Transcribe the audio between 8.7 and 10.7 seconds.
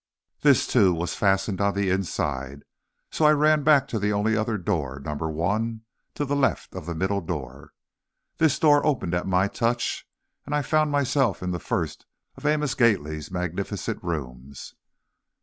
opened at my touch, and I